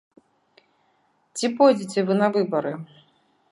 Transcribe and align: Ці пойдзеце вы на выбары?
Ці 1.37 1.45
пойдзеце 1.61 1.99
вы 2.07 2.13
на 2.21 2.27
выбары? 2.39 2.73